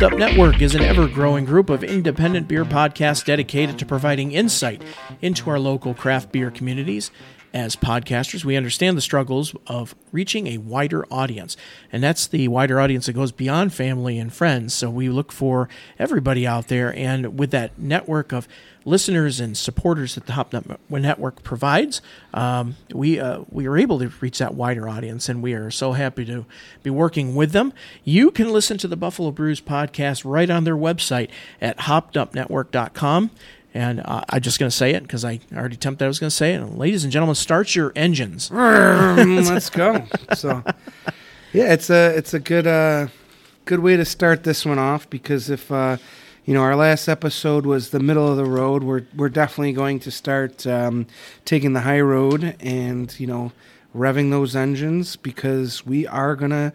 [0.00, 4.32] Hopped Up Network is an ever growing group of independent beer podcasts dedicated to providing
[4.32, 4.82] insight
[5.20, 7.10] into our local craft beer communities.
[7.52, 11.56] As podcasters, we understand the struggles of reaching a wider audience,
[11.90, 14.72] and that's the wider audience that goes beyond family and friends.
[14.72, 18.46] So we look for everybody out there, and with that network of
[18.84, 20.54] listeners and supporters that the Hop
[20.88, 22.00] Network provides,
[22.32, 25.92] um, we uh, we are able to reach that wider audience, and we are so
[25.92, 26.46] happy to
[26.84, 27.72] be working with them.
[28.04, 31.30] You can listen to the Buffalo Brews podcast right on their website
[31.60, 33.30] at hoppedupnetwork.com.
[33.72, 36.30] And uh, I'm just going to say it because I already tempted I was going
[36.30, 36.60] to say it.
[36.60, 38.50] And ladies and gentlemen, start your engines.
[38.52, 40.04] Let's go.
[40.34, 40.64] So,
[41.52, 43.08] yeah, it's a it's a good uh,
[43.64, 45.98] good way to start this one off because if uh,
[46.44, 50.00] you know our last episode was the middle of the road, we're we're definitely going
[50.00, 51.06] to start um,
[51.44, 53.52] taking the high road and you know
[53.94, 56.72] revving those engines because we are gonna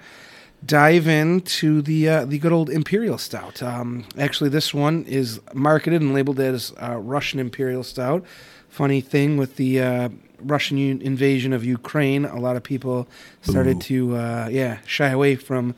[0.66, 3.62] dive into the uh, the good old imperial stout.
[3.62, 8.26] Um, actually, this one is marketed and labeled as uh, Russian imperial stout.
[8.70, 13.08] Funny thing with the uh, Russian u- invasion of Ukraine, a lot of people
[13.42, 13.82] started Ooh.
[13.82, 15.76] to uh, yeah shy away from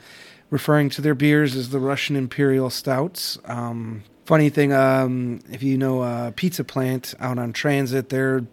[0.49, 3.37] referring to their beers as the Russian imperial stouts.
[3.45, 8.45] Um, funny thing, um, if you know uh, Pizza Plant out on Transit, they're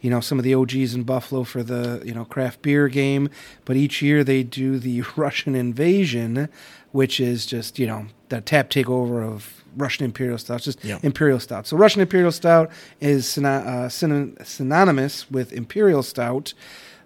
[0.00, 3.28] you know some of the OGs in Buffalo for the you know craft beer game,
[3.64, 6.48] but each year they do the Russian invasion,
[6.92, 10.84] which is just you know the tap takeover of Russian Imperial Stout, just.
[11.02, 11.66] Imperial Stout.
[11.66, 12.70] So Russian Imperial Stout
[13.00, 16.54] is uh, synonymous with Imperial Stout.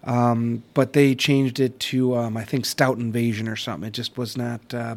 [0.06, 3.88] Um, but they changed it to um, I think Stout Invasion or something.
[3.88, 4.72] It just was not.
[4.72, 4.96] Uh,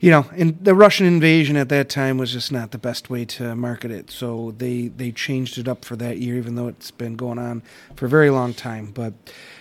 [0.00, 3.24] you know, and the Russian invasion at that time was just not the best way
[3.24, 4.10] to market it.
[4.10, 7.62] So they they changed it up for that year, even though it's been going on
[7.96, 8.92] for a very long time.
[8.92, 9.14] But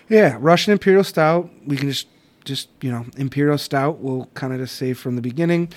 [0.10, 1.50] yeah, Russian Imperial Stout.
[1.66, 2.08] We can just
[2.46, 3.98] just you know Imperial Stout.
[4.00, 5.74] We'll kind of just say from the beginning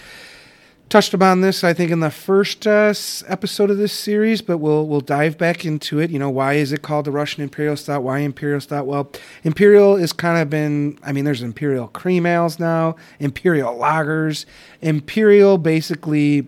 [0.91, 2.93] touched upon this, I think, in the first uh,
[3.29, 6.11] episode of this series, but we'll we'll dive back into it.
[6.11, 8.03] You know, why is it called the Russian Imperial Stout?
[8.03, 8.87] Why Imperial Stout?
[8.87, 9.11] Well,
[9.45, 10.99] Imperial is kind of been.
[11.03, 14.45] I mean, there's Imperial cream ales now, Imperial lagers.
[14.83, 16.47] Imperial basically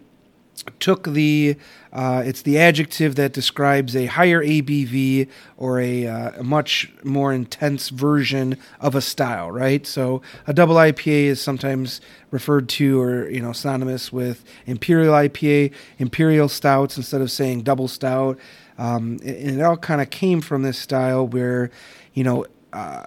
[0.81, 1.57] took the
[1.93, 5.29] uh, it's the adjective that describes a higher ABV
[5.59, 9.87] or a, uh, a, much more intense version of a style, right?
[9.87, 15.73] So a double IPA is sometimes referred to or you know synonymous with imperial IPA,
[15.99, 18.39] imperial stouts instead of saying double stout,
[18.79, 21.71] um, and it all kind of came from this style where
[22.15, 22.47] you know.
[22.73, 23.05] Uh,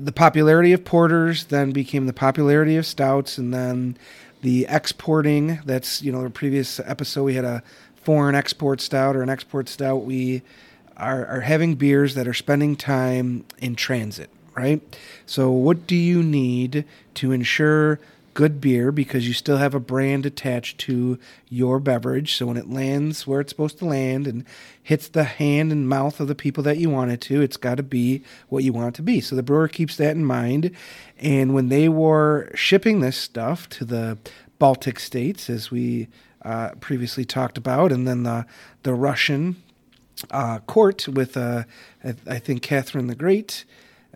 [0.00, 3.96] the popularity of porters then became the popularity of stouts, and then
[4.42, 5.60] the exporting.
[5.64, 7.62] That's you know the previous episode we had a
[7.96, 10.04] foreign export stout or an export stout.
[10.04, 10.42] We
[10.96, 14.80] are, are having beers that are spending time in transit, right?
[15.26, 16.84] So what do you need
[17.14, 18.00] to ensure
[18.38, 21.18] good beer because you still have a brand attached to
[21.48, 22.36] your beverage.
[22.36, 24.44] So when it lands where it's supposed to land and
[24.80, 27.78] hits the hand and mouth of the people that you want it to, it's got
[27.78, 29.20] to be what you want it to be.
[29.20, 30.70] So the brewer keeps that in mind.
[31.18, 34.18] And when they were shipping this stuff to the
[34.60, 36.06] Baltic states, as we
[36.42, 38.46] uh, previously talked about, and then the
[38.84, 39.56] the Russian
[40.30, 41.64] uh, court with uh,
[42.04, 43.64] I, I think Catherine the Great.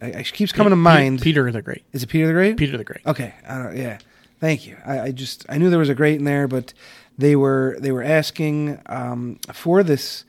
[0.00, 1.22] I, keeps coming to mind.
[1.22, 1.82] Peter the Great.
[1.92, 2.56] Is it Peter the Great?
[2.56, 3.04] Peter the Great.
[3.04, 3.34] Okay.
[3.44, 3.98] yeah.
[4.42, 4.76] Thank you.
[4.84, 6.74] I, I, just I knew there was a great in there, but
[7.16, 10.24] they were they were asking um, for this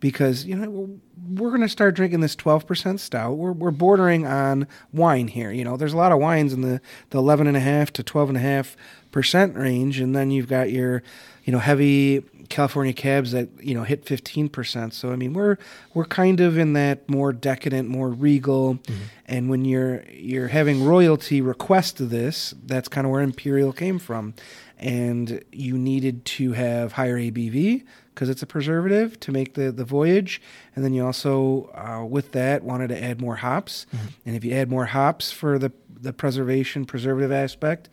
[0.00, 0.98] because you know we're,
[1.30, 3.38] we're going to start drinking this 12% stout.
[3.38, 5.50] We're we're bordering on wine here.
[5.50, 8.02] You know, there's a lot of wines in the the 11 and a half to
[8.02, 8.76] 12 and a half
[9.10, 11.02] percent range, and then you've got your
[11.44, 14.92] you know heavy California cabs that you know hit 15%.
[14.92, 15.56] So I mean, we're
[15.94, 18.74] we're kind of in that more decadent, more regal.
[18.74, 19.02] Mm-hmm.
[19.26, 24.34] And when you're you're having royalty request this, that's kind of where Imperial came from.
[24.78, 29.84] And you needed to have higher ABV because it's a preservative to make the, the
[29.84, 30.40] voyage.
[30.74, 33.86] And then you also, uh, with that, wanted to add more hops.
[33.94, 34.06] Mm-hmm.
[34.26, 37.88] And if you add more hops for the the preservation preservative aspect,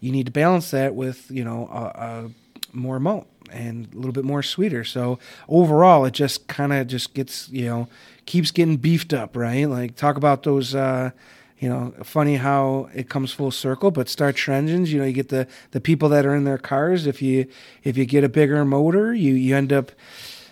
[0.00, 2.30] you need to balance that with you know a, a
[2.72, 4.84] more malt and a little bit more sweeter.
[4.84, 5.18] So
[5.48, 7.88] overall, it just kind of just gets you know
[8.26, 9.64] keeps getting beefed up, right?
[9.64, 10.74] Like talk about those.
[10.74, 11.10] Uh,
[11.58, 13.92] you know, funny how it comes full circle.
[13.92, 17.06] But start engines, you know, you get the the people that are in their cars.
[17.06, 17.46] If you
[17.84, 19.92] if you get a bigger motor, you you end up.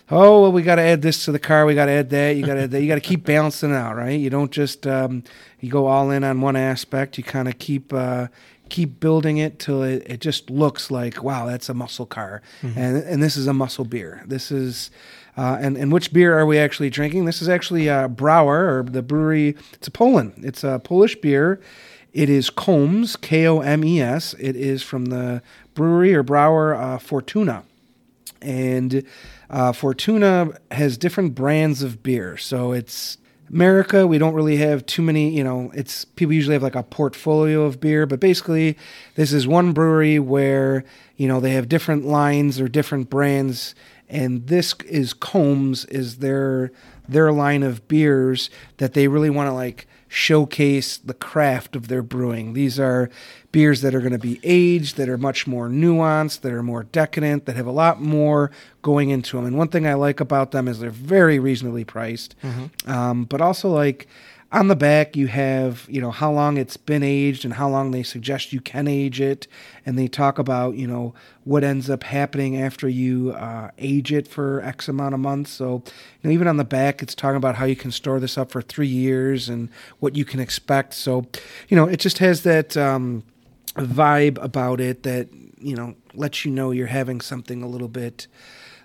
[0.08, 1.66] Oh well, we got to add this to the car.
[1.66, 2.36] We got to add that.
[2.36, 2.80] You got to that.
[2.80, 4.18] You got to keep balancing out, right?
[4.18, 5.24] You don't just um,
[5.58, 7.18] you go all in on one aspect.
[7.18, 8.28] You kind of keep uh,
[8.70, 12.78] keep building it till it, it just looks like wow that's a muscle car mm-hmm.
[12.78, 14.90] and and this is a muscle beer this is
[15.36, 18.82] uh, and and which beer are we actually drinking this is actually uh, Browar or
[18.82, 21.60] the brewery it's a Poland it's a Polish beer
[22.12, 24.34] It is Komes, K O M E S.
[24.38, 25.42] It is from the
[25.74, 27.62] brewery or browar uh, Fortuna.
[28.42, 29.04] And
[29.48, 32.36] uh, Fortuna has different brands of beer.
[32.36, 33.18] So it's
[33.52, 36.82] America, we don't really have too many, you know, it's people usually have like a
[36.84, 38.76] portfolio of beer, but basically
[39.16, 40.84] this is one brewery where,
[41.16, 43.74] you know, they have different lines or different brands
[44.10, 46.72] and this is Komes is their
[47.08, 52.02] their line of beers that they really want to like showcase the craft of their
[52.02, 52.52] brewing.
[52.52, 53.08] These are
[53.52, 56.82] beers that are going to be aged, that are much more nuanced, that are more
[56.82, 58.50] decadent, that have a lot more
[58.82, 59.46] going into them.
[59.46, 62.90] And one thing I like about them is they're very reasonably priced, mm-hmm.
[62.90, 64.08] um, but also like
[64.52, 67.92] on the back you have you know how long it's been aged and how long
[67.92, 69.46] they suggest you can age it.
[69.86, 71.14] And they talk about you know
[71.44, 75.50] what ends up happening after you uh, age it for x amount of months.
[75.50, 78.36] So you know even on the back it's talking about how you can store this
[78.36, 79.68] up for three years and
[80.00, 80.94] what you can expect.
[80.94, 81.26] So
[81.68, 83.22] you know it just has that um,
[83.76, 85.28] vibe about it that
[85.60, 88.26] you know lets you know you're having something a little bit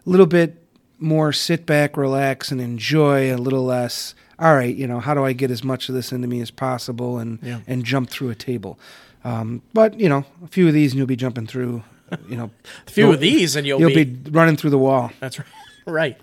[0.06, 0.62] a little bit
[1.00, 5.24] more sit back relax and enjoy a little less all right, you know, how do
[5.24, 7.62] I get as much of this into me as possible and yeah.
[7.68, 8.80] and jump through a table?
[9.24, 11.84] Um, but you know, a few of these and you'll be jumping through.
[12.28, 12.52] You know,
[12.88, 15.12] a few of these and you'll you'll be, be running through the wall.
[15.20, 15.48] That's right.
[15.86, 16.18] right.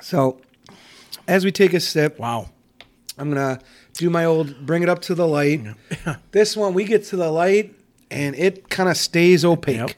[0.00, 0.40] So,
[1.26, 2.48] as we take a sip, wow,
[3.18, 3.60] I'm gonna
[3.94, 5.62] do my old bring it up to the light.
[5.90, 6.16] Yeah.
[6.30, 7.74] this one we get to the light
[8.10, 9.76] and it kind of stays opaque.
[9.76, 9.90] Yep.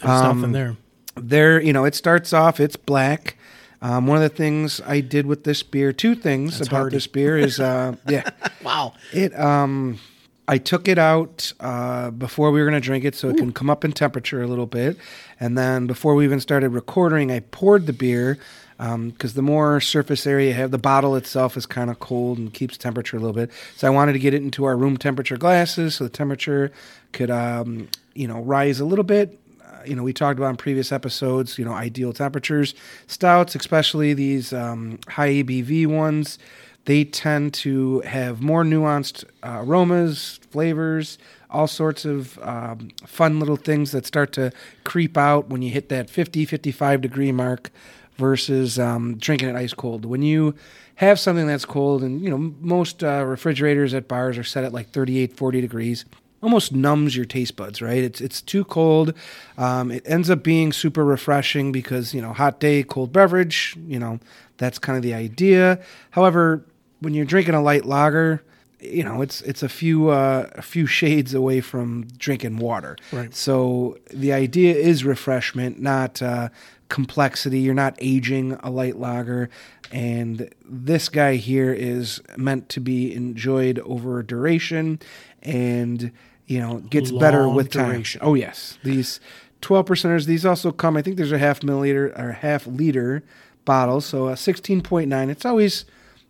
[0.00, 0.76] There's um, nothing there.
[1.16, 3.36] There, you know, it starts off it's black
[3.84, 6.96] um, one of the things I did with this beer, two things That's about hardy.
[6.96, 8.30] this beer is, uh, yeah,
[8.62, 9.38] wow, it.
[9.38, 10.00] Um,
[10.48, 13.52] I took it out uh, before we were going to drink it, so it can
[13.52, 14.96] come up in temperature a little bit.
[15.38, 18.38] And then before we even started recording, I poured the beer
[18.78, 22.38] because um, the more surface area you have, the bottle itself is kind of cold
[22.38, 23.50] and keeps temperature a little bit.
[23.76, 26.72] So I wanted to get it into our room temperature glasses so the temperature
[27.12, 29.38] could, um, you know, rise a little bit
[29.86, 32.74] you know, we talked about in previous episodes, you know, ideal temperatures.
[33.06, 36.38] Stouts, especially these um, high ABV ones,
[36.84, 41.18] they tend to have more nuanced uh, aromas, flavors,
[41.50, 44.52] all sorts of um, fun little things that start to
[44.84, 47.70] creep out when you hit that 50, 55 degree mark
[48.16, 50.04] versus um, drinking it ice cold.
[50.04, 50.54] When you
[50.96, 54.72] have something that's cold, and you know, most uh, refrigerators at bars are set at
[54.72, 56.04] like 38, 40 degrees
[56.44, 58.04] almost numbs your taste buds, right?
[58.04, 59.14] It's it's too cold.
[59.58, 63.76] Um, it ends up being super refreshing because you know hot day, cold beverage.
[63.86, 64.20] You know
[64.58, 65.80] that's kind of the idea.
[66.10, 66.64] However,
[67.00, 68.42] when you're drinking a light lager,
[68.78, 72.96] you know it's it's a few uh, a few shades away from drinking water.
[73.10, 73.34] Right.
[73.34, 76.50] So the idea is refreshment, not uh,
[76.88, 77.60] complexity.
[77.60, 79.48] You're not aging a light lager.
[79.90, 84.98] And this guy here is meant to be enjoyed over duration
[85.42, 86.10] and
[86.46, 88.20] you know, gets Long better with duration.
[88.20, 88.28] time.
[88.28, 89.20] Oh yes, these
[89.60, 90.26] twelve percenters.
[90.26, 90.96] These also come.
[90.96, 93.22] I think there's a half milliliter or half liter
[93.64, 95.30] bottle, so a sixteen point nine.
[95.30, 95.84] It's always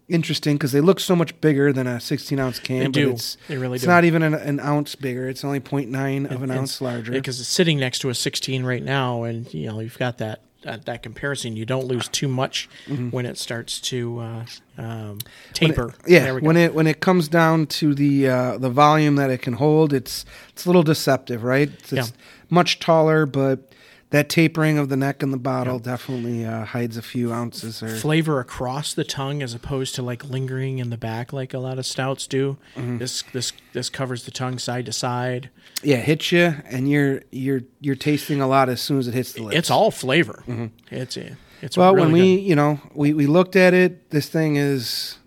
[0.09, 2.81] interesting because they look so much bigger than a 16 ounce can.
[2.81, 3.07] They do.
[3.07, 3.91] But it's, they really it's do.
[3.91, 5.29] not even an, an, ounce bigger.
[5.29, 7.13] It's only 0.9 of an ounce larger.
[7.13, 10.43] Because it's sitting next to a 16 right now, and you know you've got that
[10.65, 11.57] that, that comparison.
[11.57, 13.11] You don't lose too much mm-hmm.
[13.11, 14.45] when it starts to uh,
[14.79, 15.19] um,
[15.53, 15.87] taper.
[15.87, 19.31] When it, yeah, when it when it comes down to the uh, the volume that
[19.31, 21.71] it can hold, it's it's a little deceptive, right?
[21.71, 22.07] It's, yeah.
[22.51, 23.73] much taller, but
[24.15, 25.91] that tapering of the neck and the bottle yeah.
[25.91, 30.25] definitely uh, hides a few ounces or flavor across the tongue as opposed to like
[30.25, 32.57] lingering in the back like a lot of stouts do.
[32.77, 32.99] Mm-hmm.
[32.99, 35.51] This this this covers the tongue side to side.
[35.83, 39.33] Yeah, hits you, and you're you're you're tasting a lot as soon as it hits
[39.33, 39.57] the lips.
[39.57, 40.45] It's all flavor.
[40.47, 40.67] Mm-hmm.
[40.95, 41.19] It's
[41.61, 42.43] it's well really when we good.
[42.45, 44.11] you know we we looked at it.
[44.11, 45.19] This thing is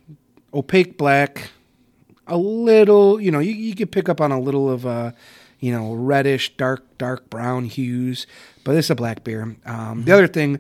[0.54, 1.50] opaque black,
[2.26, 5.14] a little you know you you could pick up on a little of a
[5.60, 8.28] you know reddish dark dark brown hues
[8.68, 9.44] but it's a black beer.
[9.44, 10.04] Um, mm-hmm.
[10.04, 10.60] The other thing,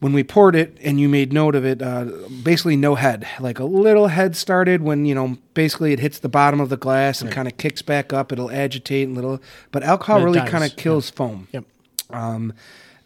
[0.00, 2.06] when we poured it and you made note of it, uh,
[2.42, 3.28] basically no head.
[3.38, 6.78] Like a little head started when you know basically it hits the bottom of the
[6.78, 7.34] glass and right.
[7.34, 8.32] kind of kicks back up.
[8.32, 11.16] It'll agitate a little, but alcohol really kind of kills yeah.
[11.16, 11.48] foam.
[11.52, 11.64] Yep.
[12.08, 12.54] Um,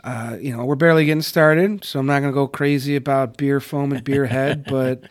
[0.04, 3.36] uh, you know, we're barely getting started, so I'm not going to go crazy about
[3.36, 5.02] beer foam and beer head, but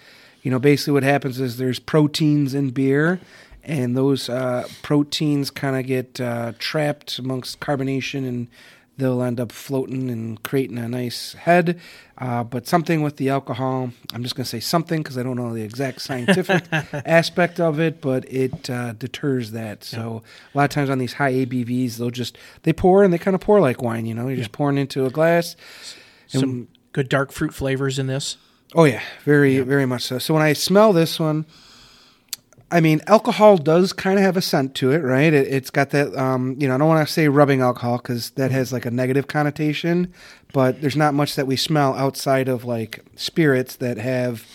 [0.41, 3.19] you know, basically what happens is there's proteins in beer,
[3.61, 8.47] and those uh, proteins kind of get uh, trapped amongst carbonation and
[8.97, 11.79] they'll end up floating and creating a nice head.
[12.17, 15.35] Uh, but something with the alcohol, I'm just going to say something because I don't
[15.35, 19.83] know the exact scientific aspect of it, but it uh, deters that.
[19.83, 20.53] So yeah.
[20.53, 23.35] a lot of times on these high ABVs, they'll just they pour and they kind
[23.35, 24.05] of pour like wine.
[24.05, 24.37] You know, you're yeah.
[24.37, 25.55] just pouring into a glass.
[26.27, 28.37] Some good dark fruit flavors in this.
[28.75, 29.63] Oh yeah, very yeah.
[29.63, 30.17] very much so.
[30.17, 31.45] So when I smell this one,
[32.69, 35.33] I mean, alcohol does kind of have a scent to it, right?
[35.33, 38.31] It, it's got that, um, you know, I don't want to say rubbing alcohol because
[38.31, 40.13] that has like a negative connotation,
[40.51, 44.45] but there's not much that we smell outside of like spirits that have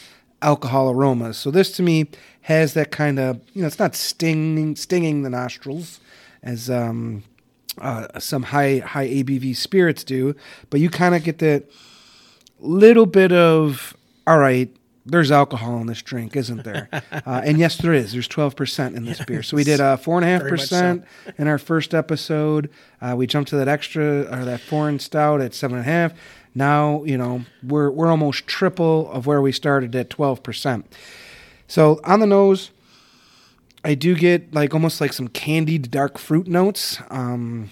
[0.42, 1.38] alcohol aromas.
[1.38, 2.08] So this to me
[2.42, 5.98] has that kind of, you know, it's not stinging, stinging the nostrils
[6.42, 7.22] as um,
[7.78, 10.36] uh, some high high ABV spirits do,
[10.68, 11.64] but you kind of get that
[12.58, 16.88] little bit of, all right, there's alcohol in this drink, isn't there?
[17.24, 18.12] Uh, and yes, there is.
[18.12, 19.42] There's 12% in this beer.
[19.42, 21.04] So we did uh, four and a half percent
[21.38, 22.68] in our first episode.
[23.00, 26.14] Uh, we jumped to that extra or that foreign stout at seven and a half.
[26.54, 30.84] Now, you know, we're we're almost triple of where we started at 12%.
[31.68, 32.70] So on the nose,
[33.84, 36.98] I do get like almost like some candied dark fruit notes.
[37.08, 37.70] Um,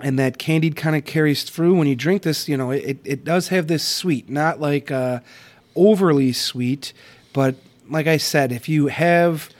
[0.00, 2.48] and that candied kind of carries through when you drink this.
[2.48, 5.20] You know, it, it does have this sweet, not like uh,
[5.76, 6.92] overly sweet,
[7.32, 7.56] but
[7.88, 9.50] like I said, if you have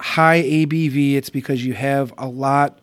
[0.00, 2.78] high ABV, it's because you have a lot.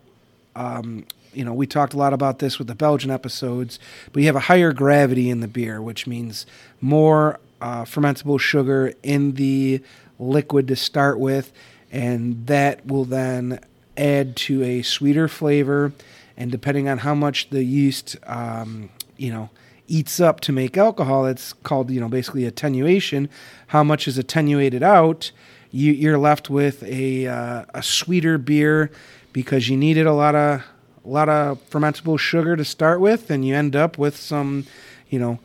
[0.54, 3.78] Um, you know, we talked a lot about this with the Belgian episodes,
[4.12, 6.46] but you have a higher gravity in the beer, which means
[6.80, 9.82] more uh, fermentable sugar in the
[10.18, 11.52] liquid to start with,
[11.92, 13.60] and that will then
[13.96, 15.92] add to a sweeter flavor.
[16.38, 19.50] And depending on how much the yeast, um, you know,
[19.88, 23.28] eats up to make alcohol, it's called, you know, basically attenuation.
[23.68, 25.30] How much is attenuated out?
[25.70, 28.90] You, are left with a uh, a sweeter beer
[29.32, 30.62] because you needed a lot of
[31.04, 34.66] a lot of fermentable sugar to start with, and you end up with some,
[35.08, 35.38] you know,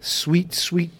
[0.00, 0.90] sweet sweet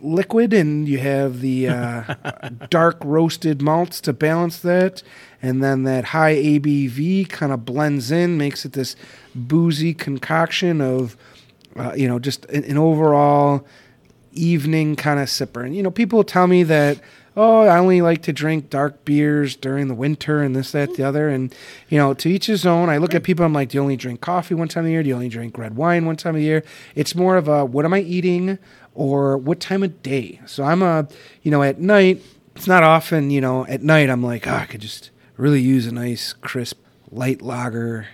[0.00, 2.14] liquid, and you have the uh,
[2.70, 5.02] dark roasted malts to balance that,
[5.42, 8.96] and then that high ABV kind of blends in, makes it this
[9.34, 11.16] boozy concoction of
[11.78, 13.66] uh, you know, just an, an overall
[14.32, 15.64] evening kind of sipper.
[15.64, 17.00] And you know, people tell me that
[17.36, 21.04] oh, I only like to drink dark beers during the winter and this, that, the
[21.04, 21.28] other.
[21.28, 21.54] And,
[21.88, 22.88] you know, to each his own.
[22.88, 25.02] I look at people, I'm like, do you only drink coffee one time a year?
[25.02, 26.64] Do you only drink red wine one time a year?
[26.94, 28.58] It's more of a what am I eating
[28.94, 30.40] or what time of day?
[30.46, 31.06] So I'm a,
[31.42, 32.22] you know, at night,
[32.54, 35.86] it's not often, you know, at night I'm like, oh, I could just really use
[35.86, 36.80] a nice, crisp,
[37.10, 38.06] light lager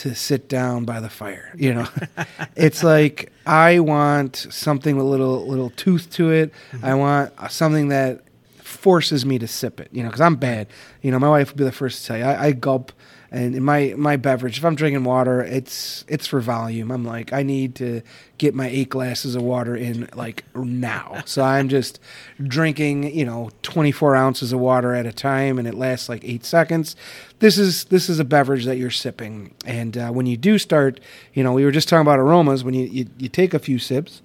[0.00, 1.52] to sit down by the fire.
[1.56, 1.88] You know,
[2.56, 6.52] it's like I want something with a little little tooth to it.
[6.72, 6.84] Mm-hmm.
[6.84, 8.22] I want something that
[8.56, 9.90] forces me to sip it.
[9.92, 10.68] You know, because I'm bad.
[11.02, 12.92] You know, my wife would be the first to tell you I, I gulp
[13.32, 16.90] and in my my beverage, if I'm drinking water, it's it's for volume.
[16.90, 18.02] I'm like, I need to
[18.38, 21.22] get my eight glasses of water in like now.
[21.26, 22.00] So I'm just
[22.42, 26.44] drinking, you know, 24 ounces of water at a time, and it lasts like eight
[26.44, 26.96] seconds.
[27.38, 30.98] This is this is a beverage that you're sipping, and uh, when you do start,
[31.32, 32.64] you know, we were just talking about aromas.
[32.64, 34.22] When you you, you take a few sips,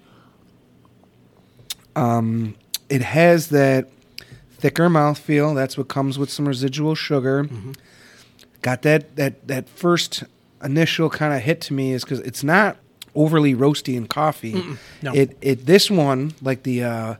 [1.94, 2.56] um,
[2.88, 3.88] it has that
[4.50, 5.54] thicker mouthfeel.
[5.54, 7.44] That's what comes with some residual sugar.
[7.44, 7.72] Mm-hmm
[8.66, 10.24] got that that that first
[10.60, 12.76] initial kind of hit to me is because it's not
[13.14, 14.60] overly roasty in coffee.
[15.02, 15.14] No.
[15.14, 17.14] It it this one like the uh,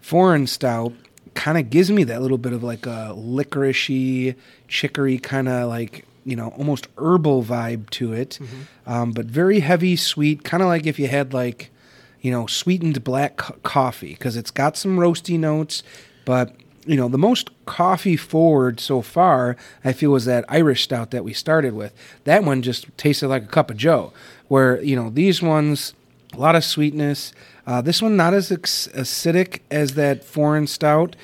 [0.00, 0.92] foreign stout
[1.34, 4.36] kind of gives me that little bit of like a licoricey,
[4.68, 8.92] chicory kind of like you know almost herbal vibe to it, mm-hmm.
[8.92, 11.72] um, but very heavy, sweet, kind of like if you had like
[12.20, 15.82] you know sweetened black co- coffee because it's got some roasty notes,
[16.24, 16.54] but
[16.86, 21.24] you know, the most coffee forward so far, I feel, was that Irish stout that
[21.24, 21.94] we started with.
[22.24, 24.12] That one just tasted like a cup of Joe.
[24.48, 25.94] Where you know these ones,
[26.32, 27.32] a lot of sweetness.
[27.66, 31.16] Uh, this one not as acidic as that foreign stout.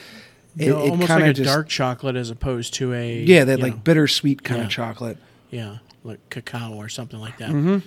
[0.57, 3.75] It, it almost like a just, dark chocolate as opposed to a yeah, that like
[3.75, 4.65] know, bittersweet kind yeah.
[4.65, 5.19] of chocolate.
[5.51, 7.51] Yeah, like cacao or something like that.
[7.51, 7.79] Mm-hmm.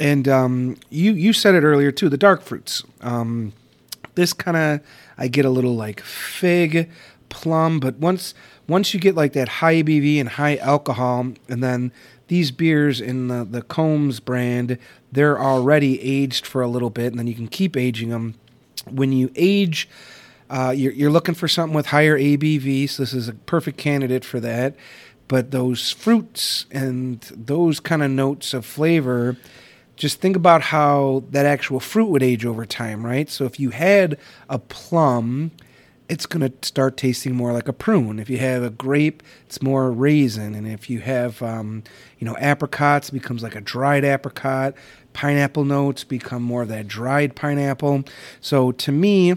[0.00, 2.08] And um, you you said it earlier too.
[2.08, 2.82] The dark fruits.
[3.02, 3.52] Um,
[4.14, 4.80] this kind of
[5.16, 6.90] I get a little like fig,
[7.28, 8.34] plum, but once
[8.68, 11.92] once you get like that high ABV and high alcohol, and then
[12.28, 14.78] these beers in the the Komes brand,
[15.10, 18.34] they're already aged for a little bit, and then you can keep aging them.
[18.90, 19.88] When you age,
[20.50, 24.24] uh, you're, you're looking for something with higher ABV, so this is a perfect candidate
[24.24, 24.74] for that.
[25.26, 29.36] But those fruits and those kind of notes of flavor,
[29.96, 33.28] just think about how that actual fruit would age over time, right?
[33.28, 34.16] So if you had
[34.48, 35.50] a plum
[36.08, 38.18] it's going to start tasting more like a prune.
[38.18, 41.82] If you have a grape, it's more raisin, and if you have, um,
[42.18, 44.74] you know, apricots, it becomes like a dried apricot.
[45.12, 48.04] Pineapple notes become more of that dried pineapple.
[48.40, 49.34] So to me,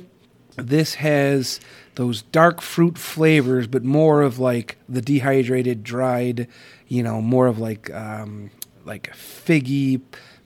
[0.55, 1.59] this has
[1.95, 6.47] those dark fruit flavors, but more of like the dehydrated, dried,
[6.87, 8.49] you know, more of like um,
[8.85, 10.01] like figgy,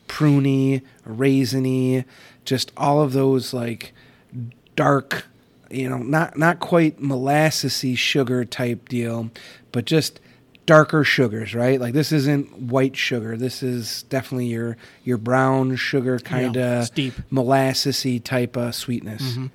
[0.08, 2.05] pruny, raisiny,
[2.46, 3.94] just all of those like
[4.75, 5.25] dark
[5.69, 9.31] you know, not not quite molassesy sugar type deal,
[9.72, 10.19] but just
[10.65, 11.79] darker sugars, right?
[11.79, 13.38] Like this isn't white sugar.
[13.38, 17.13] This is definitely your your brown sugar kind of deep.
[17.31, 19.22] molassesy type of sweetness.
[19.22, 19.45] Mm-hmm.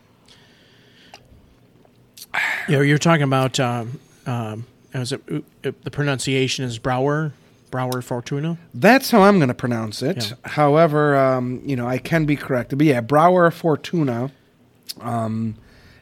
[2.69, 7.33] You know, you're talking about um, um, is it, uh, the pronunciation is Browar,
[7.71, 8.59] Browar Fortuna.
[8.73, 10.31] That's how I'm going to pronounce it.
[10.31, 10.51] Yeah.
[10.51, 12.79] However, um, you know, I can be corrected.
[12.79, 14.31] But yeah, Browar Fortuna.
[15.01, 15.57] Um,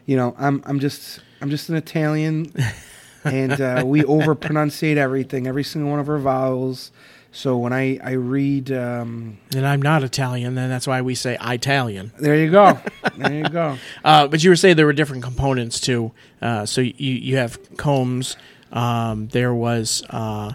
[0.09, 2.51] you know, I'm I'm just I'm just an Italian,
[3.25, 6.91] and uh, we over pronunciate everything, every single one of our vowels.
[7.31, 11.37] So when I I read, um, And I'm not Italian, then that's why we say
[11.41, 12.11] Italian.
[12.19, 12.81] there you go,
[13.19, 13.77] there you go.
[14.03, 16.11] Uh, but you were saying there were different components too.
[16.41, 18.37] Uh, so you you have Komes.
[18.73, 20.53] Um, there was uh,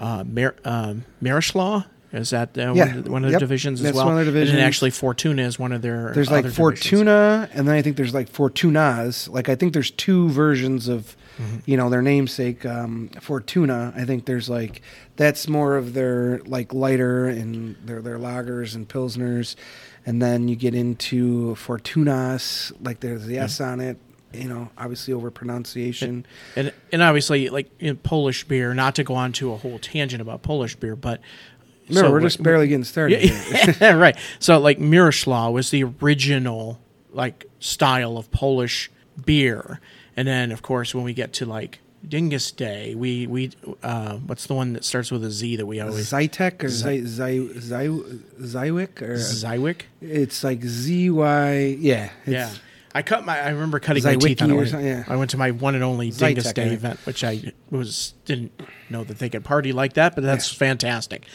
[0.00, 1.84] uh, Mar- uh, Marischlaw.
[2.12, 2.86] Is that uh, Yeah.
[2.86, 3.40] one, of the, one of the Yep.
[3.40, 4.06] divisions as That's well?
[4.06, 6.12] one of the And then actually Fortuna is one of their.
[6.14, 6.56] There's like other divisions.
[6.56, 9.28] Fortuna, and then I think there's like Fortunas.
[9.28, 11.56] Like I think there's two versions of, Mm-hmm.
[11.66, 13.92] you know, their namesake um, Fortuna.
[13.94, 14.82] I think there's like
[15.14, 19.54] that's more of their like lighter and their their lagers and pilsners,
[20.04, 22.72] and then you get into Fortunas.
[22.84, 23.98] Like there's the S on it.
[24.32, 26.26] You know, obviously over pronunciation.
[26.56, 28.74] and and obviously like in Polish beer.
[28.74, 31.20] Not to go on to a whole tangent about Polish beer, but
[31.88, 33.22] Remember, so we're just barely getting started.
[33.80, 34.16] Yeah, right.
[34.38, 36.80] So like Miroslaw was the original
[37.12, 38.90] like style of Polish
[39.24, 39.80] beer,
[40.16, 43.50] and then of course when we get to like Dingus Day, we we
[43.82, 47.04] uh, what's the one that starts with a Z that we always Zytek or Zy,
[47.04, 47.88] Zy, Zy,
[48.40, 49.82] Zywiec or Zywiec.
[50.00, 51.76] it's like Z Y.
[51.80, 52.50] Yeah, Yeah.
[52.94, 53.38] I cut my.
[53.38, 54.72] I remember cutting my teeth on it.
[54.82, 55.04] yeah.
[55.06, 58.50] I went to my one and only Dingus Zytek, Day event, which I was didn't
[58.88, 61.26] know that they could party like that, but that's fantastic.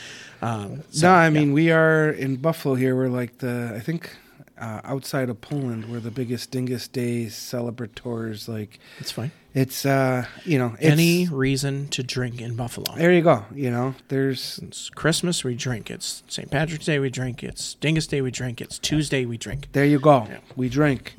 [0.43, 1.29] Um, so, no, I yeah.
[1.29, 2.95] mean we are in Buffalo here.
[2.95, 4.15] We're like the I think
[4.59, 8.47] uh, outside of Poland, we're the biggest Dingus Day celebrators.
[8.49, 9.31] Like it's fine.
[9.53, 12.93] it's uh you know it's, Any reason to drink in Buffalo?
[12.97, 13.45] there you go.
[13.55, 15.89] You know there's It's Christmas, we drink.
[15.89, 16.49] It's St.
[16.51, 17.41] Patrick's Day, we drink.
[17.43, 18.59] It's Dingus Day, we drink.
[18.61, 19.69] It's Tuesday, we drink.
[19.71, 20.27] there you go.
[20.29, 20.39] Yeah.
[20.57, 21.13] We drink,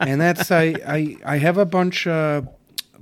[0.00, 2.48] and that's I I I have a bunch of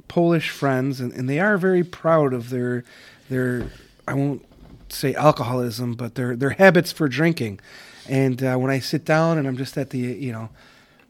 [0.08, 2.84] Polish friends, and, and they are very proud of their
[3.28, 3.66] their
[4.08, 4.45] I won't
[4.92, 7.60] say alcoholism, but their their habits for drinking.
[8.08, 10.48] And uh, when I sit down and I'm just at the you know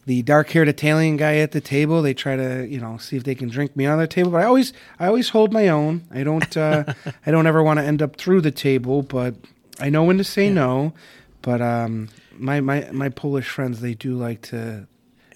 [0.06, 3.24] the dark haired Italian guy at the table, they try to you know see if
[3.24, 4.30] they can drink me on their table.
[4.30, 6.06] But I always I always hold my own.
[6.10, 6.84] I don't uh,
[7.26, 9.34] I don't ever want to end up through the table, but
[9.80, 10.94] I know when to say no.
[11.42, 14.86] But um, my my my Polish friends they do like to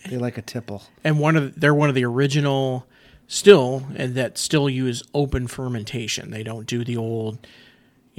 [0.09, 0.85] they like a tipple.
[1.05, 2.87] And one of they're one of the original
[3.27, 6.31] still and that still use open fermentation.
[6.31, 7.47] They don't do the old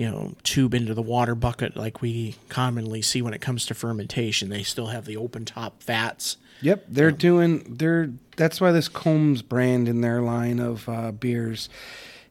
[0.02, 3.76] you know, tube into the water bucket like we commonly see when it comes to
[3.76, 4.50] fermentation.
[4.50, 6.38] They still have the open top fats.
[6.62, 11.70] Yep, they're doing they're that's why this Komes brand in their line of uh, beers.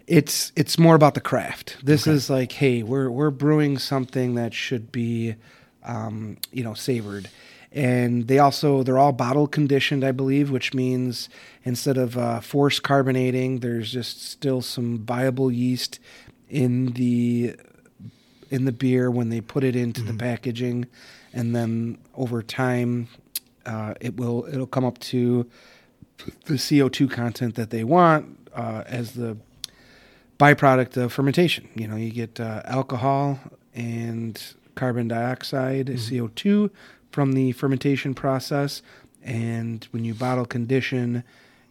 [0.09, 1.77] It's it's more about the craft.
[1.81, 5.37] This is like, hey, we're we're brewing something that should be,
[5.85, 7.31] um, you know, savored,
[7.71, 11.29] and they also they're all bottle conditioned, I believe, which means
[11.63, 16.01] instead of uh, forced carbonating, there's just still some viable yeast
[16.51, 17.57] in the
[18.51, 20.87] in the beer when they put it into the packaging,
[21.33, 23.09] and then over time,
[23.65, 25.49] uh, it will it'll come up to
[26.47, 29.37] the CO two content that they want uh, as the
[30.39, 31.69] byproduct of fermentation.
[31.75, 33.39] You know, you get uh, alcohol
[33.75, 34.43] and
[34.75, 36.71] carbon dioxide, CO two,
[37.13, 38.83] from the fermentation process,
[39.23, 41.23] and when you bottle condition,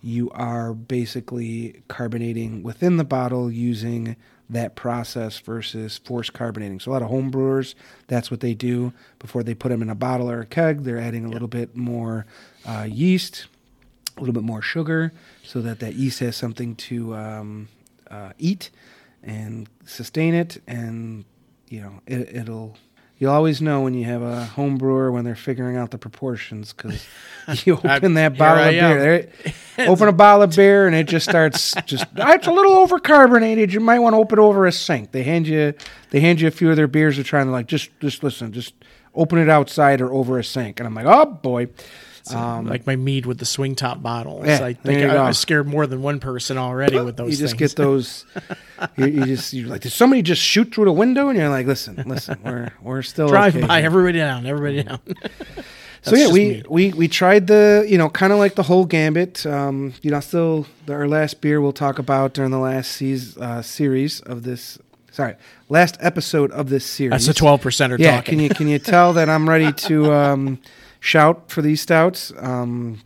[0.02, 4.16] you are basically carbonating within the bottle using
[4.50, 6.80] that process versus forced carbonating.
[6.80, 7.76] So a lot of home brewers,
[8.08, 10.84] that's what they do before they put them in a bottle or a keg.
[10.84, 12.26] They're adding a little bit more
[12.66, 13.48] uh, yeast,
[14.18, 17.68] a little bit more sugar, so that that yeast has something to um,
[18.10, 18.72] uh, eat
[19.24, 20.62] and sustain it.
[20.68, 21.26] And
[21.68, 22.78] you know, it, it'll.
[23.20, 26.72] You'll always know when you have a home brewer when they're figuring out the proportions
[26.72, 27.06] because
[27.66, 29.32] you open that bottle of beer.
[29.76, 32.88] There, open a bottle of beer and it just starts just "Ah, it's a little
[32.88, 33.72] overcarbonated.
[33.74, 35.12] You might want to open it over a sink.
[35.12, 35.74] They hand you
[36.12, 37.18] they hand you a few of their beers.
[37.18, 38.74] They're trying to like just just listen, just
[39.14, 40.80] open it outside or over a sink.
[40.80, 41.68] And I'm like, oh boy.
[42.32, 44.46] Um, like my mead with the swing top bottles.
[44.46, 45.28] Yeah, I think I.
[45.28, 47.74] I scared more than one person already with those you just things.
[47.74, 48.26] get those.
[48.98, 51.30] you, you just you're like, did somebody just shoot through the window?
[51.30, 53.86] And you're like, listen, listen, we're we're still Drive okay by here.
[53.88, 55.00] everybody down, everybody down.
[56.02, 59.46] So yeah, we, we we tried the you know kind of like the whole gambit.
[59.46, 63.38] Um, you know, still the, our last beer we'll talk about during the last seas,
[63.38, 64.80] uh, series of this.
[65.12, 65.36] Sorry,
[65.68, 67.12] last episode of this series.
[67.26, 68.38] That's a twelve percenter Yeah, talking.
[68.38, 70.60] can you can you tell that I'm ready to um,
[71.00, 72.32] shout for these stouts?
[72.38, 73.02] Um,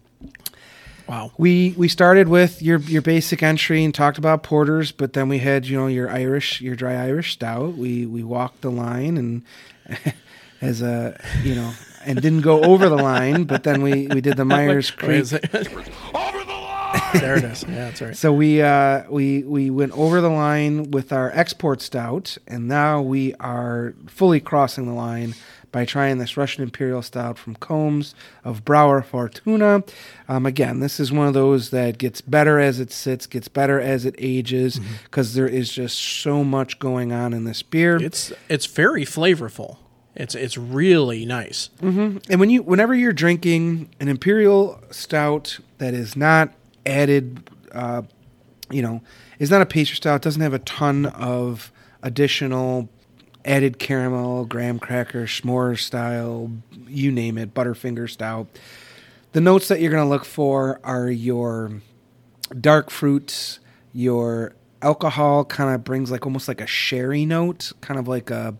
[1.06, 1.32] Wow.
[1.38, 5.40] We we started with your your basic entry and talked about porters, but then we
[5.40, 7.74] had you know your Irish your dry Irish stout.
[7.74, 9.44] We we walked the line and
[10.62, 11.74] as a you know
[12.06, 15.22] and didn't go over the line, but then we we did the Myers Wait, Creek.
[15.22, 15.52] is it-
[17.14, 17.64] there it is.
[17.64, 18.16] Yeah, that's right.
[18.16, 23.02] So we uh, we we went over the line with our export stout, and now
[23.02, 25.36] we are fully crossing the line
[25.74, 28.14] by trying this Russian Imperial Stout from Komes
[28.46, 29.84] of Browar Fortuna.
[30.30, 33.82] Um, again, this is one of those that gets better as it sits, gets better
[33.82, 37.98] as it ages, because is just so much going on in this beer.
[38.02, 39.78] It's it's very flavorful.
[40.16, 41.70] It's it's really nice.
[41.82, 46.54] and when you whenever you're drinking an imperial stout that is not
[46.86, 48.04] added uh,
[48.70, 49.02] you know
[49.40, 51.72] is not a pastry stout it doesn't have a ton of
[52.04, 52.90] additional
[53.46, 56.52] added caramel graham cracker s'more style
[56.88, 58.48] you name it butterfinger stout.
[59.34, 61.82] The notes that you're going to look for are your
[62.60, 63.60] dark fruits
[63.94, 68.56] your alcohol kind of brings like almost like a sherry note kind of like a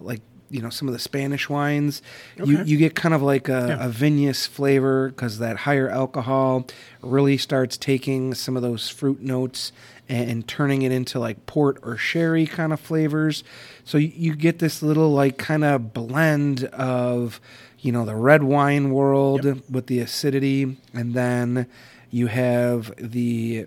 [0.00, 0.20] like
[0.50, 2.00] you know some of the spanish wines.
[2.42, 3.84] You you get kind of like a, Yeah.
[3.84, 6.66] a vinous flavor because that higher alcohol
[7.02, 9.72] really starts taking some of those fruit notes
[10.08, 13.44] and, and turning it into like port or sherry kind of flavors
[13.84, 17.40] so you, you get this little like kind of blend of
[17.80, 21.66] you know the red wine world with the acidity and then
[22.10, 23.66] you have the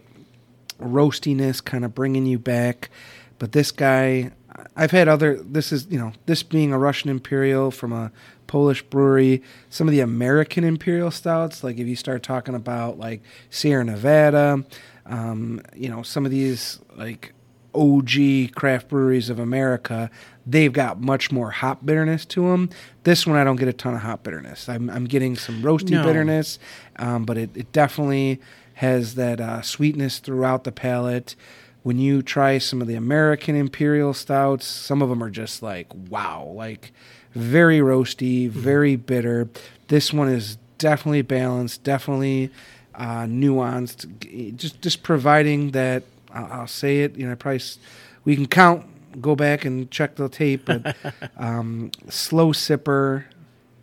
[0.81, 2.89] roastiness kind of bringing you back.
[3.39, 4.31] But this guy,
[4.75, 5.37] I've had other.
[5.37, 8.11] This is you know this being a Russian imperial from a
[8.47, 9.41] Polish brewery.
[9.69, 14.63] Some of the American imperial stouts, like if you start talking about like Sierra Nevada,
[15.05, 17.33] um, you know some of these like
[17.73, 20.09] OG craft breweries of America,
[20.45, 22.69] they've got much more hop bitterness to them.
[23.03, 24.67] This one, I don't get a ton of hop bitterness.
[24.67, 26.03] I'm, I'm getting some roasty No.
[26.03, 26.59] bitterness,
[26.97, 28.41] um, but it, it definitely
[28.75, 31.35] has that uh, sweetness throughout the palate.
[31.83, 35.87] When you try some of the American Imperial stouts, some of them are just like,
[36.09, 36.91] wow, like
[37.33, 39.49] very roasty, very bitter.
[39.87, 42.51] This one is definitely balanced, definitely
[42.95, 46.03] uh, nuanced, just just providing that.
[46.33, 47.15] I'll, I'll say it.
[47.15, 47.61] You know, I probably
[48.23, 48.85] we can count,
[49.21, 50.95] go back and check the tape, but
[51.37, 53.25] um, slow sipper,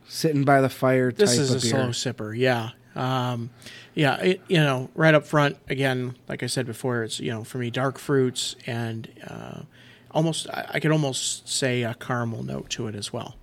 [0.08, 1.12] sitting by the fire.
[1.12, 1.92] This type is a beer.
[1.92, 2.36] slow sipper.
[2.36, 2.70] Yeah.
[2.94, 3.50] Um,
[3.94, 4.16] yeah.
[4.16, 7.58] It, you know, right up front, again, like I said before, it's, you know, for
[7.58, 9.60] me, dark fruits and uh,
[10.10, 13.36] almost, I, I could almost say a caramel note to it as well.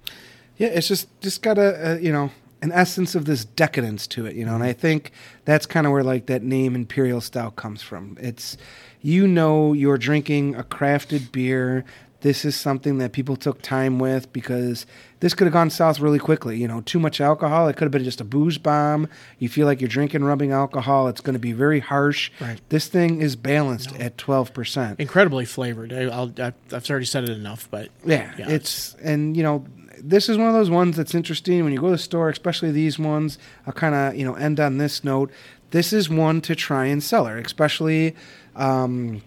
[0.57, 2.31] Yeah, it's just just got a, a you know
[2.65, 4.79] an essence of this decadence to it, you know, and I mm-hmm.
[4.79, 5.11] think
[5.45, 8.17] that's kind of where like that name Imperial Stout comes from.
[8.19, 8.57] It's
[9.01, 11.85] you know you're drinking a crafted beer.
[12.21, 14.87] This is something that people took time with because
[15.19, 16.57] this could have gone south really quickly.
[16.57, 17.67] You know, too much alcohol.
[17.67, 19.07] It could have been just a booze bomb.
[19.37, 21.07] You feel like you're drinking rubbing alcohol.
[21.07, 22.31] It's going to be very harsh.
[22.41, 22.59] Right.
[22.69, 24.99] This thing is balanced at twelve percent.
[24.99, 25.93] Incredibly flavored.
[25.93, 29.65] I, I've already said it enough, but Yeah, Yeah, it's and you know
[29.99, 32.71] this is one of those ones that's interesting when you go to the store, especially
[32.71, 33.37] these ones.
[33.65, 35.31] I'll kind of you know end on this note.
[35.71, 38.15] This is one to try and sell especially
[38.55, 39.21] um,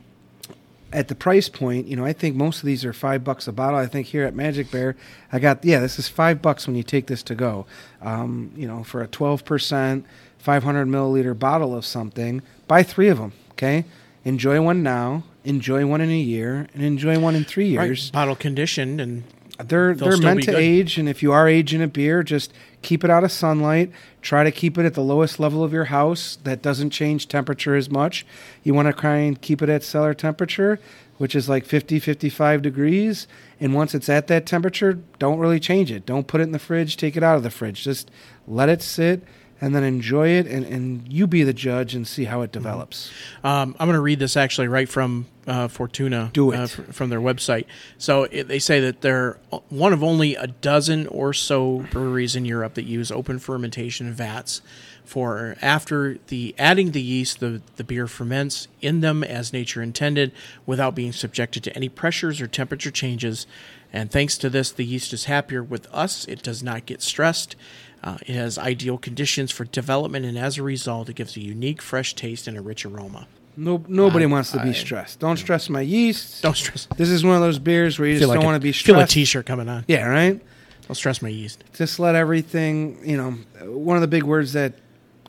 [0.92, 1.86] at the price point.
[1.86, 3.78] You know, I think most of these are five bucks a bottle.
[3.78, 4.96] I think here at Magic Bear,
[5.32, 7.66] I got yeah, this is five bucks when you take this to go.
[8.00, 10.06] Um, you know, for a twelve percent,
[10.38, 13.32] five hundred milliliter bottle of something, buy three of them.
[13.52, 13.84] Okay,
[14.24, 18.10] enjoy one now, enjoy one in a year, and enjoy one in three right, years.
[18.10, 19.24] bottle conditioned and
[19.62, 20.60] They're They'll they're meant to good.
[20.60, 23.90] age, and if you are aging a beer, just keep it out of sunlight.
[24.22, 27.74] Try to keep it at the lowest level of your house that doesn't change temperature
[27.74, 28.24] as much.
[28.62, 30.78] You want to try and keep it at cellar temperature,
[31.16, 33.26] which is like 50, 55 degrees.
[33.60, 36.06] And once it's at that temperature, don't really change it.
[36.06, 36.96] Don't put it in the fridge.
[36.96, 37.82] Take it out of the fridge.
[37.82, 38.12] Just
[38.46, 39.24] let it sit
[39.60, 42.62] and then enjoy it, and, and you be the judge and see how it Mm-hmm.
[42.62, 43.10] develops.
[43.44, 46.30] Um, I'm going to read this actually right from uh, Fortuna.
[46.32, 46.56] Do it.
[46.56, 47.66] Uh, fr- from their website.
[47.98, 52.44] So it, they say that they're one of only a dozen or so breweries in
[52.44, 54.60] Europe that use open fermentation vats
[55.04, 60.32] for after the adding the yeast, the, the beer ferments in them as nature intended
[60.66, 63.46] without being subjected to any pressures or temperature changes.
[63.90, 66.26] And thanks to this, the yeast is happier with us.
[66.26, 67.56] It does not get stressed.
[68.02, 71.82] Uh, it has ideal conditions for development, and as a result, it gives a unique,
[71.82, 73.26] fresh taste and a rich aroma.
[73.56, 75.18] No, nobody I- wants to be I- stressed.
[75.18, 76.42] Don't stress my yeast.
[76.42, 76.86] Don't stress.
[76.96, 78.86] This is one of those beers where you just like don't want to be stressed.
[78.86, 79.84] Feel a t-shirt coming on.
[79.88, 80.40] Yeah, right.
[80.86, 81.64] Don't stress my yeast.
[81.74, 82.98] Just let everything.
[83.04, 83.30] You know,
[83.68, 84.74] one of the big words that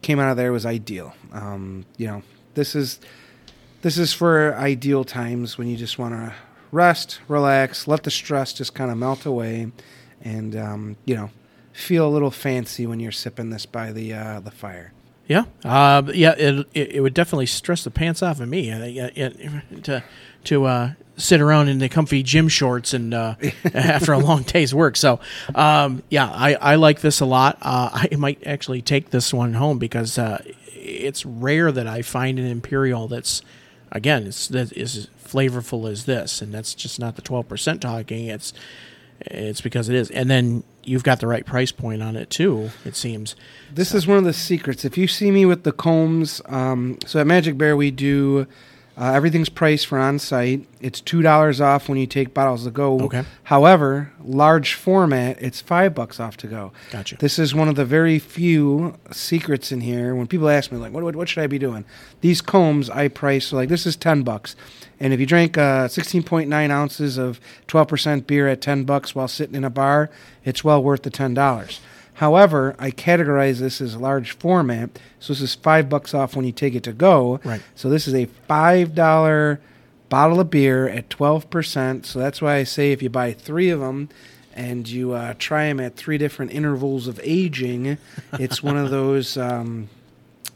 [0.03, 1.13] came out of there was ideal.
[1.33, 2.21] Um, you know,
[2.53, 2.99] this is
[3.81, 6.33] this is for ideal times when you just want to
[6.71, 9.71] rest, relax, let the stress just kind of melt away,
[10.21, 11.31] and um, you know,
[11.73, 14.93] feel a little fancy when you're sipping this by the uh, the fire.
[15.27, 18.79] Yeah, uh, yeah, it, it, it would definitely stress the pants off of me uh,
[18.79, 20.03] it, it, to
[20.45, 23.35] to uh, sit around in the comfy gym shorts and uh,
[23.73, 24.95] after a long day's work.
[24.95, 25.19] So,
[25.53, 27.57] um, yeah, I, I like this a lot.
[27.61, 32.39] Uh, I might actually take this one home because uh, it's rare that I find
[32.39, 33.41] an imperial that's
[33.91, 38.27] again it's that is flavorful as this, and that's just not the twelve percent talking.
[38.27, 38.53] It's
[39.21, 42.71] it's because it is, and then you've got the right price point on it too.
[42.85, 43.35] It seems.
[43.73, 43.97] This so.
[43.97, 44.85] is one of the secrets.
[44.85, 48.47] If you see me with the komes, um, so at Magic Bear we do
[48.99, 50.67] uh, everything's priced for on site.
[50.81, 52.99] It's two dollars off when you take bottles to go.
[53.01, 53.23] Okay.
[53.43, 56.73] However, large format, it's five bucks off to go.
[56.91, 57.15] Gotcha.
[57.17, 60.13] This is one of the very few secrets in here.
[60.13, 61.85] When people ask me like, "What what, what should I be doing?"
[62.19, 64.57] These komes I price so like this is ten bucks,
[64.99, 68.83] and if you drink uh, sixteen point nine ounces of twelve percent beer at ten
[68.83, 70.09] bucks while sitting in a bar,
[70.43, 71.79] it's well worth the ten dollars.
[72.19, 76.51] However, I categorize this as large format, so this is five bucks off when you
[76.51, 77.39] take it to go.
[77.45, 77.61] Right.
[77.75, 79.61] So this is a five dollar
[80.09, 82.05] bottle of beer at twelve percent.
[82.05, 84.09] So that's why I say if you buy three of them
[84.53, 87.97] and you uh, try them at three different intervals of aging,
[88.33, 89.87] it's one of those um,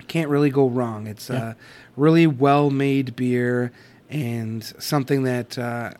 [0.10, 1.08] can't really go wrong.
[1.08, 1.52] It's yeah.
[1.52, 1.56] a
[1.95, 3.71] really well made beer
[4.10, 5.91] and something that uh,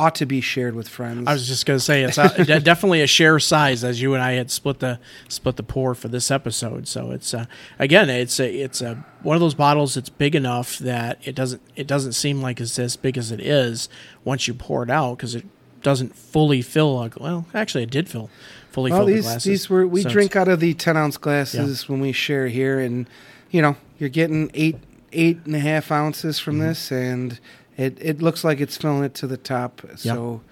[0.00, 1.28] ought to be shared with friends.
[1.28, 2.16] I was just going to say it's
[2.64, 6.08] definitely a share size as you and I had split the split the pour for
[6.08, 6.88] this episode.
[6.88, 7.46] So it's uh,
[7.78, 11.62] again it's a it's a one of those bottles that's big enough that it doesn't
[11.76, 13.88] it doesn't seem like it's as big as it is
[14.24, 15.44] once you pour it out because it
[15.82, 16.96] doesn't fully fill.
[16.96, 18.30] Like, well, actually, it did fill
[18.70, 18.90] fully.
[18.90, 19.44] Well, these the glasses.
[19.44, 21.92] these were we so drink out of the ten ounce glasses yeah.
[21.92, 23.08] when we share here, and
[23.50, 24.76] you know you're getting eight
[25.12, 26.68] eight and a half ounces from mm-hmm.
[26.68, 27.40] this and
[27.80, 29.80] it it looks like it's filling it to the top.
[29.96, 30.42] So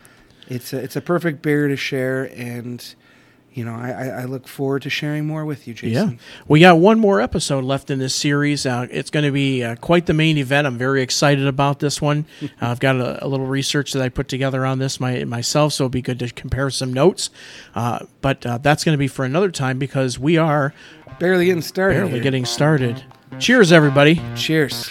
[0.49, 0.51] yep.
[0.57, 2.83] it's a, it's a perfect beer to share, and
[3.53, 6.13] you know I, I look forward to sharing more with you, Jason.
[6.13, 6.17] Yeah,
[6.49, 8.65] we got one more episode left in this series.
[8.65, 10.67] Uh, it's going to be uh, quite the main event.
[10.67, 12.25] I'm very excited about this one.
[12.43, 15.75] uh, I've got a, a, little research that I put together on this my, myself,
[15.75, 17.29] so it'll be good to compare some notes.
[17.75, 20.73] Uh, but uh, that's going to be for another time because we are
[21.19, 21.97] barely getting started.
[21.97, 22.23] Barely here.
[22.23, 23.05] getting started.
[23.39, 24.23] Cheers, everybody.
[24.35, 24.91] Cheers.